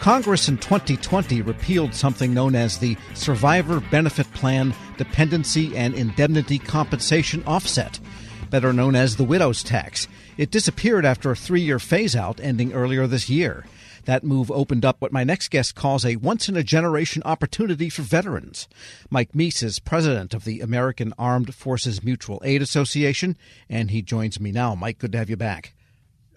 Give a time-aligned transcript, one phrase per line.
[0.00, 7.44] Congress in 2020 repealed something known as the Survivor Benefit Plan Dependency and Indemnity Compensation
[7.46, 8.00] Offset,
[8.48, 10.08] better known as the widow's tax.
[10.38, 13.66] It disappeared after a three year phase out ending earlier this year.
[14.06, 17.90] That move opened up what my next guest calls a once in a generation opportunity
[17.90, 18.68] for veterans.
[19.10, 23.36] Mike Meese is president of the American Armed Forces Mutual Aid Association,
[23.68, 24.74] and he joins me now.
[24.74, 25.74] Mike, good to have you back.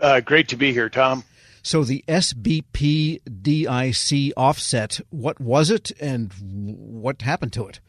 [0.02, 1.24] Uh, great to be here, Tom.
[1.64, 7.80] So the SBP DIC offset, what was it and what happened to it?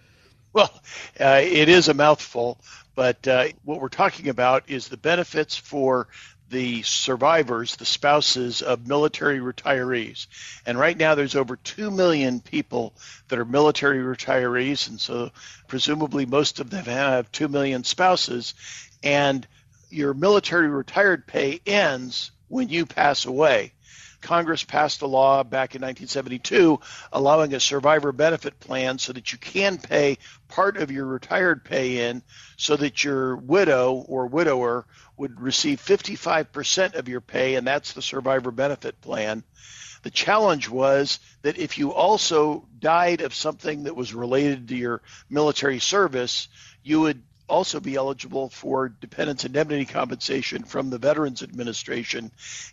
[0.53, 0.71] Well,
[1.19, 2.61] uh, it is a mouthful,
[2.95, 6.07] but uh, what we're talking about is the benefits for
[6.51, 10.29] the survivors, the spouses of military retirees.
[10.65, 12.95] And right now there's over 2 million people
[13.27, 15.33] that are military retirees, and so
[15.67, 18.55] presumably most of them have 2 million spouses.
[19.03, 19.45] And
[19.91, 23.73] your military retired pay ends when you pass away.
[24.21, 26.81] Congress passed a law back in 1972
[27.13, 30.17] allowing a survivor benefit plan so that you can pay
[30.49, 32.23] part of your retired pay in
[32.57, 34.87] so that your widow or widower
[35.17, 39.45] would receive 55% of your pay, and that's the survivor benefit plan.
[40.03, 45.03] The challenge was that if you also died of something that was related to your
[45.31, 46.49] military service,
[46.83, 52.31] you would also be eligible for dependents indemnity compensation from the Veterans Administration.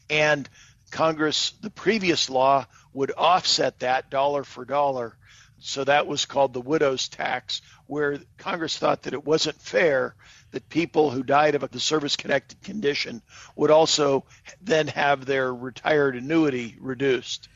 [0.09, 0.47] And
[0.91, 5.15] Congress, the previous law would offset that dollar for dollar.
[5.59, 10.15] So that was called the widow's tax, where Congress thought that it wasn't fair
[10.51, 13.21] that people who died of a service connected condition
[13.55, 14.25] would also
[14.61, 17.47] then have their retired annuity reduced.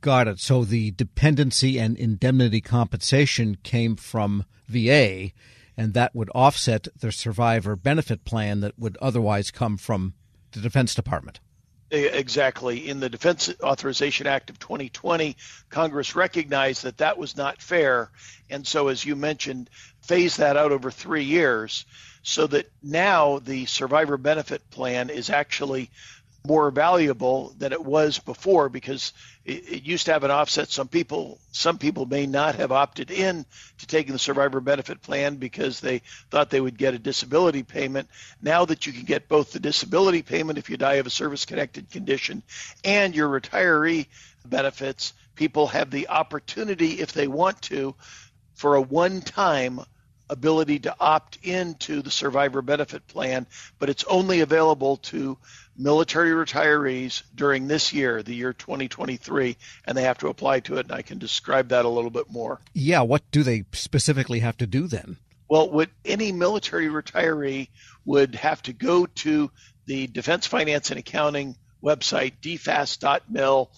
[0.00, 0.40] Got it.
[0.40, 5.30] So the dependency and indemnity compensation came from VA
[5.76, 10.14] and that would offset the survivor benefit plan that would otherwise come from
[10.52, 11.40] the Defense Department.
[11.90, 12.88] Exactly.
[12.88, 15.36] In the Defense Authorization Act of 2020,
[15.68, 18.10] Congress recognized that that was not fair.
[18.50, 21.84] And so, as you mentioned, phased that out over three years
[22.22, 25.90] so that now the survivor benefit plan is actually
[26.46, 29.14] more valuable than it was before because
[29.46, 30.68] it, it, used to have an offset.
[30.68, 33.46] Some people, some people may not have opted in
[33.78, 38.10] to taking the survivor benefit plan because they thought they would get a disability payment.
[38.42, 41.90] Now that you can get both the disability payment if you die of a service-connected
[41.90, 42.42] condition
[42.84, 44.06] and your retiree
[44.44, 47.94] benefits, people have the opportunity, if they want to,
[48.54, 49.80] for a one-time
[50.30, 53.46] ability to opt into the survivor benefit plan,
[53.78, 55.36] but it's only available to
[55.76, 60.86] military retirees during this year, the year 2023, and they have to apply to it.
[60.86, 62.60] And I can describe that a little bit more.
[62.72, 65.16] Yeah, what do they specifically have to do then?
[65.48, 67.68] Well, what any military retiree
[68.04, 69.50] would have to go to
[69.86, 73.70] the Defense Finance and Accounting website, dfas.mil,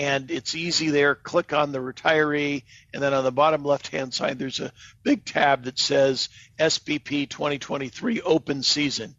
[0.00, 1.14] and it's easy there.
[1.14, 2.62] Click on the retiree,
[2.94, 4.72] and then on the bottom left hand side, there's a
[5.02, 9.14] big tab that says SBP 2023 Open Season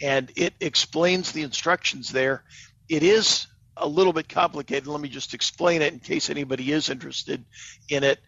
[0.00, 2.44] and it explains the instructions there.
[2.88, 3.46] It is
[3.76, 4.86] a little bit complicated.
[4.86, 7.44] Let me just explain it in case anybody is interested
[7.88, 8.20] in it.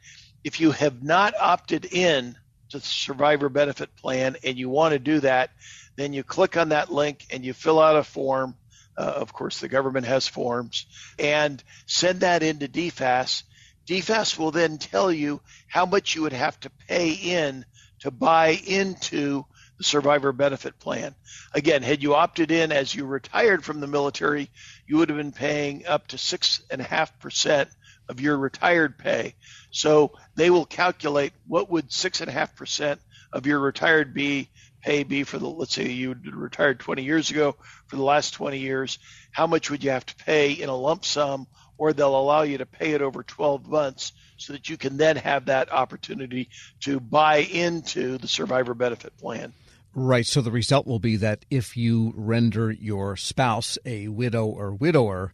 [0.45, 2.37] If you have not opted in
[2.71, 5.51] to the survivor benefit plan and you want to do that,
[5.97, 8.55] then you click on that link and you fill out a form.
[8.99, 10.87] Uh, of course, the government has forms
[11.21, 13.45] and send that into DFAS.
[13.87, 17.65] DFAS will then tell you how much you would have to pay in
[18.01, 19.45] to buy into
[19.79, 21.15] the survivor benefit plan.
[21.55, 24.51] Again, had you opted in as you retired from the military,
[24.89, 27.71] you would have been paying up to six and a half percent
[28.09, 29.37] of your retired pay.
[29.71, 33.01] So they will calculate what would six and a half percent
[33.33, 34.49] of your retired be
[34.83, 37.57] pay be for the let's say you retired 20 years ago
[37.89, 38.99] for the last 20 years
[39.33, 41.47] how much would you have to pay in a lump sum
[41.77, 45.17] or they'll allow you to pay it over 12 months so that you can then
[45.17, 46.49] have that opportunity
[46.81, 49.53] to buy into the survivor benefit plan
[49.95, 50.27] Right.
[50.27, 55.33] So the result will be that if you render your spouse a widow or widower,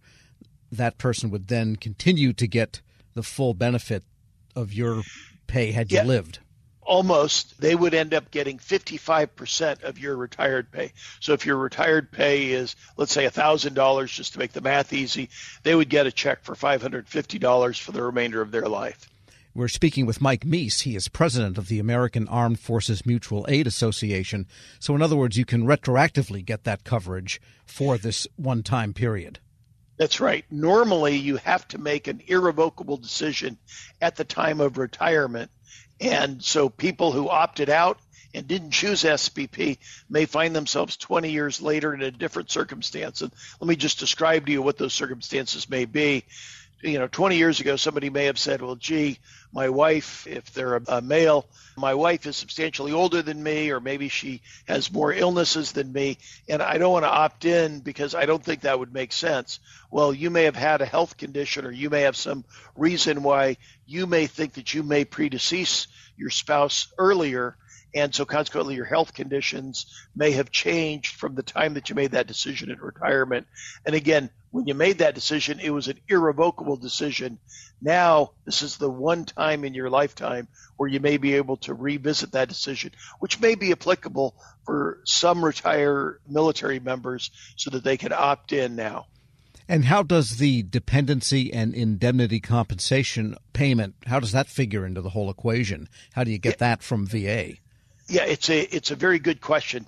[0.72, 2.80] that person would then continue to get
[3.14, 4.04] the full benefit
[4.54, 5.02] of your
[5.46, 6.38] pay had you yeah, lived.
[6.82, 7.60] Almost.
[7.60, 10.92] They would end up getting 55% of your retired pay.
[11.20, 15.30] So if your retired pay is, let's say, $1,000, just to make the math easy,
[15.62, 19.08] they would get a check for $550 for the remainder of their life.
[19.56, 20.80] We're speaking with Mike Meese.
[20.80, 24.48] He is president of the American Armed Forces Mutual Aid Association.
[24.80, 29.38] So, in other words, you can retroactively get that coverage for this one time period.
[29.96, 30.44] That's right.
[30.50, 33.58] Normally, you have to make an irrevocable decision
[34.00, 35.50] at the time of retirement.
[36.00, 37.98] And so, people who opted out
[38.34, 39.78] and didn't choose SBP
[40.10, 43.22] may find themselves 20 years later in a different circumstance.
[43.22, 43.30] And
[43.60, 46.24] let me just describe to you what those circumstances may be
[46.84, 49.18] you know, 20 years ago, somebody may have said, well, gee,
[49.54, 51.46] my wife, if they're a, a, male,
[51.76, 56.18] my wife is substantially older than me, or maybe she has more illnesses than me,
[56.48, 59.60] and I don't want to opt in because I don't think that would make sense.
[59.92, 62.44] Well, you may have had a health condition, or you may have some
[62.76, 65.86] reason why you may think that you may predecease
[66.16, 67.56] your spouse earlier
[67.94, 69.86] and so consequently your health conditions
[70.16, 73.46] may have changed from the time that you made that decision in retirement.
[73.86, 77.38] And again, when you made that decision, it was an irrevocable decision.
[77.80, 81.74] Now, this is the one time in your lifetime where you may be able to
[81.74, 87.96] revisit that decision, which may be applicable for some retired military members so that they
[87.96, 89.06] can opt in now.
[89.68, 95.10] And how does the dependency and indemnity compensation payment, how does that figure into the
[95.10, 95.88] whole equation?
[96.12, 97.54] How do you get that from VA?
[98.06, 99.86] Yeah, it's a it's a very good question.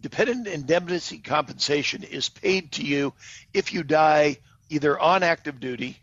[0.00, 3.14] Dependent indemnity compensation is paid to you
[3.54, 4.38] if you die
[4.68, 5.98] either on active duty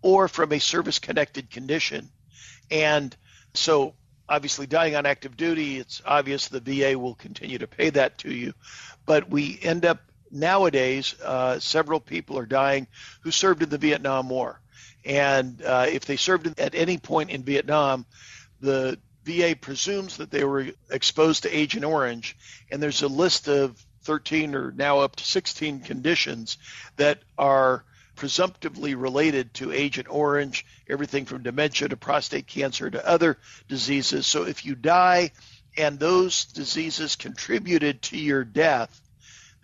[0.00, 2.08] or from a service connected condition.
[2.70, 3.14] And
[3.52, 3.94] so
[4.28, 8.32] obviously dying on active duty, it's obvious the VA will continue to pay that to
[8.32, 8.54] you.
[9.06, 10.00] But we end up
[10.30, 12.86] nowadays, uh, several people are dying
[13.22, 14.60] who served in the Vietnam War.
[15.04, 18.06] And uh, if they served at any point in Vietnam,
[18.60, 22.36] the VA presumes that they were exposed to Agent Orange,
[22.70, 26.58] and there's a list of 13 or now up to 16 conditions
[26.96, 27.84] that are
[28.16, 33.38] presumptively related to Agent Orange, everything from dementia to prostate cancer to other
[33.68, 34.26] diseases.
[34.26, 35.32] So if you die
[35.76, 39.00] and those diseases contributed to your death,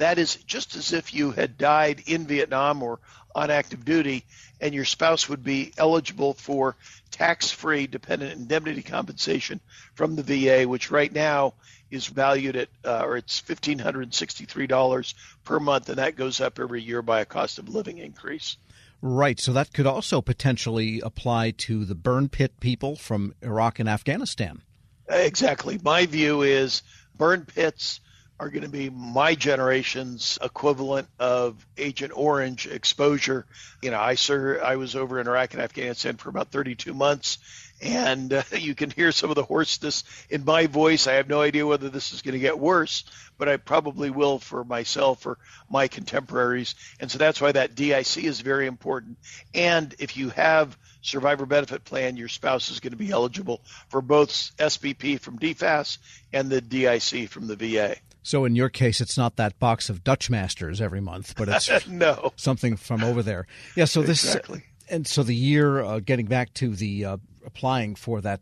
[0.00, 2.98] that is just as if you had died in Vietnam or
[3.34, 4.24] on active duty,
[4.60, 6.74] and your spouse would be eligible for
[7.10, 9.60] tax-free dependent indemnity compensation
[9.94, 11.52] from the VA, which right now
[11.90, 15.14] is valued at, uh, or it's $1,563
[15.44, 18.56] per month, and that goes up every year by a cost of living increase.
[19.02, 19.38] Right.
[19.38, 24.62] So that could also potentially apply to the burn pit people from Iraq and Afghanistan.
[25.08, 25.78] Exactly.
[25.82, 26.82] My view is
[27.16, 28.00] burn pits
[28.40, 33.44] are going to be my generation's equivalent of Agent Orange exposure.
[33.82, 37.36] You know, I sir, I was over in Iraq and Afghanistan for about 32 months,
[37.82, 41.06] and uh, you can hear some of the hoarseness in my voice.
[41.06, 43.04] I have no idea whether this is going to get worse,
[43.36, 45.36] but I probably will for myself or
[45.68, 46.76] my contemporaries.
[46.98, 49.18] And so that's why that DIC is very important.
[49.54, 53.60] And if you have survivor benefit plan, your spouse is going to be eligible
[53.90, 55.98] for both SBP from DFAS
[56.32, 57.96] and the DIC from the VA.
[58.22, 61.86] So in your case, it's not that box of Dutch Masters every month, but it's
[61.88, 63.46] no something from over there.
[63.76, 63.86] Yeah.
[63.86, 64.64] So this exactly.
[64.88, 68.40] and so the year uh, getting back to the uh, applying for that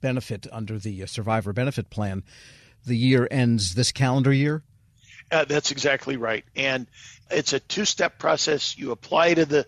[0.00, 2.22] benefit under the uh, survivor benefit plan,
[2.84, 4.62] the year ends this calendar year.
[5.30, 6.86] Uh, that's exactly right, and
[7.30, 8.78] it's a two-step process.
[8.78, 9.66] You apply to the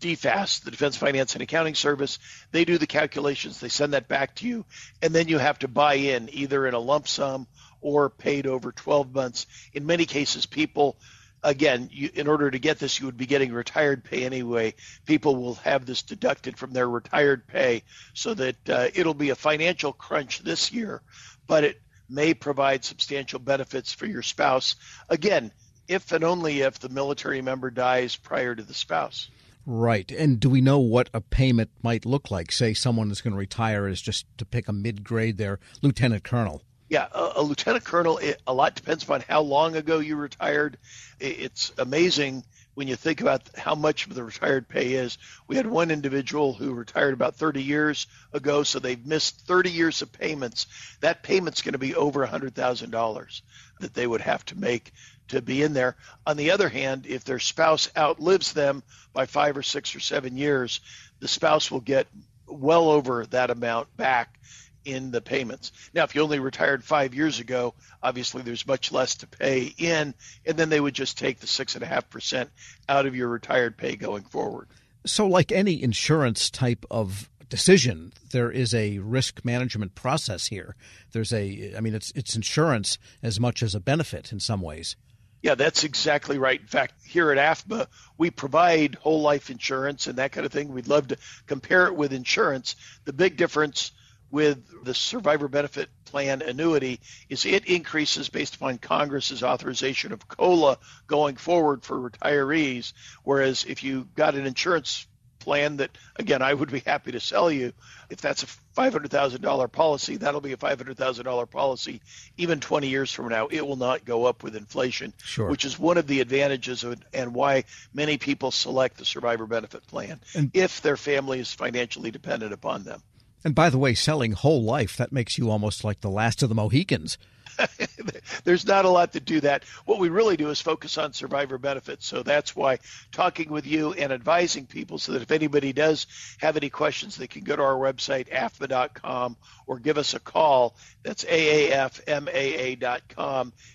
[0.00, 2.18] DFAS, the Defense Finance and Accounting Service.
[2.50, 3.60] They do the calculations.
[3.60, 4.64] They send that back to you,
[5.00, 7.46] and then you have to buy in either in a lump sum
[7.80, 9.46] or paid over 12 months.
[9.72, 10.96] In many cases, people,
[11.42, 14.74] again, you, in order to get this, you would be getting retired pay anyway.
[15.06, 17.82] People will have this deducted from their retired pay
[18.14, 21.02] so that uh, it'll be a financial crunch this year,
[21.46, 24.76] but it may provide substantial benefits for your spouse.
[25.08, 25.52] Again,
[25.88, 29.28] if and only if the military member dies prior to the spouse.
[29.64, 30.10] Right.
[30.12, 32.52] And do we know what a payment might look like?
[32.52, 36.22] Say someone is going to retire as just to pick a mid grade there, lieutenant
[36.22, 36.62] colonel.
[36.88, 38.18] Yeah, a, a lieutenant colonel.
[38.18, 40.78] It, a lot depends upon how long ago you retired.
[41.18, 45.16] It, it's amazing when you think about how much of the retired pay is.
[45.48, 50.02] We had one individual who retired about 30 years ago, so they've missed 30 years
[50.02, 50.66] of payments.
[51.00, 53.40] That payment's going to be over $100,000
[53.80, 54.92] that they would have to make
[55.28, 55.96] to be in there.
[56.26, 58.82] On the other hand, if their spouse outlives them
[59.14, 60.80] by five or six or seven years,
[61.18, 62.06] the spouse will get
[62.46, 64.38] well over that amount back
[64.86, 65.72] in the payments.
[65.92, 70.14] Now, if you only retired five years ago, obviously there's much less to pay in,
[70.46, 72.50] and then they would just take the six and a half percent
[72.88, 74.68] out of your retired pay going forward.
[75.04, 80.76] So, like any insurance type of decision, there is a risk management process here.
[81.12, 84.96] There's a, I mean, it's it's insurance as much as a benefit in some ways.
[85.42, 86.60] Yeah, that's exactly right.
[86.60, 87.86] In fact, here at AFBA,
[88.18, 90.72] we provide whole life insurance and that kind of thing.
[90.72, 92.74] We'd love to compare it with insurance.
[93.04, 93.92] The big difference
[94.30, 100.78] with the survivor benefit plan annuity is it increases based upon Congress's authorization of COLA
[101.06, 102.92] going forward for retirees,
[103.22, 105.06] whereas if you got an insurance
[105.46, 107.72] plan that, again, I would be happy to sell you.
[108.10, 112.00] If that's a $500,000 policy, that'll be a $500,000 policy
[112.36, 113.46] even 20 years from now.
[113.46, 115.48] It will not go up with inflation, sure.
[115.48, 117.62] which is one of the advantages of, and why
[117.94, 122.82] many people select the survivor benefit plan and, if their family is financially dependent upon
[122.82, 123.00] them.
[123.46, 126.48] And by the way, selling whole life, that makes you almost like the last of
[126.48, 127.16] the Mohicans.
[128.44, 129.62] There's not a lot to do that.
[129.84, 132.06] What we really do is focus on survivor benefits.
[132.06, 132.80] So that's why
[133.12, 136.08] talking with you and advising people so that if anybody does
[136.40, 139.36] have any questions, they can go to our website, afma.com,
[139.68, 140.74] or give us a call.
[141.04, 141.92] That's aafmaa.com,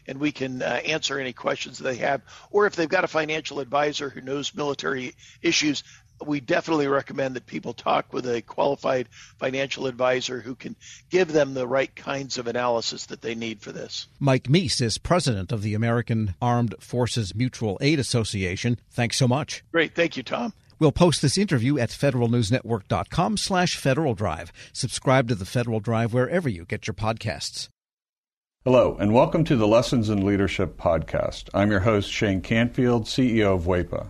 [0.05, 2.23] and we can uh, answer any questions they have.
[2.51, 5.85] Or if they've got a financial advisor who knows military issues,
[6.25, 10.75] we definitely recommend that people talk with a qualified financial advisor who can
[11.09, 14.07] give them the right kinds of analysis that they need for this.
[14.19, 18.79] Mike Meese is president of the American Armed Forces Mutual Aid Association.
[18.89, 19.63] Thanks so much.
[19.71, 19.95] Great.
[19.95, 20.53] Thank you, Tom.
[20.79, 24.51] We'll post this interview at federalnewsnetwork.com slash Federal Drive.
[24.73, 27.69] Subscribe to the Federal Drive wherever you get your podcasts.
[28.63, 31.49] Hello, and welcome to the Lessons in Leadership podcast.
[31.53, 34.09] I'm your host, Shane Canfield, CEO of WEPA.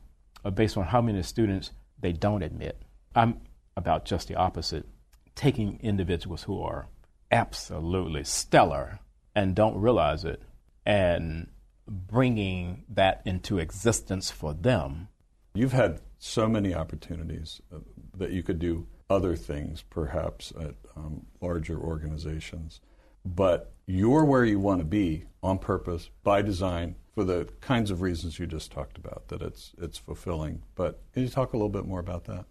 [0.43, 2.81] uh, based on how many students they don't admit.
[3.15, 3.41] I'm
[3.77, 4.87] about just the opposite,
[5.35, 6.87] taking individuals who are
[7.31, 8.99] absolutely stellar
[9.35, 10.41] and don't realize it
[10.85, 11.49] and
[11.87, 15.07] bringing that into existence for them.
[15.53, 17.79] You've had so many opportunities uh,
[18.17, 22.79] that you could do other things, perhaps at um, larger organizations.
[23.25, 28.01] But you're where you want to be on purpose, by design, for the kinds of
[28.01, 30.61] reasons you just talked about, that it's, it's fulfilling.
[30.75, 32.45] But can you talk a little bit more about that?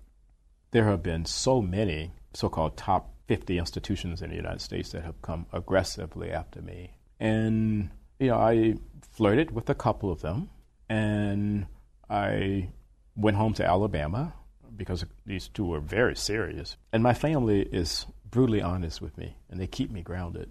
[0.73, 5.05] There have been so many so called top 50 institutions in the United States that
[5.05, 6.93] have come aggressively after me.
[7.19, 8.75] And, you know, I
[9.13, 10.51] flirted with a couple of them,
[10.89, 11.67] and
[12.09, 12.71] I
[13.17, 14.35] went home to Alabama
[14.77, 16.77] because these two were very serious.
[16.93, 20.51] And my family is brutally honest with me, and they keep me grounded.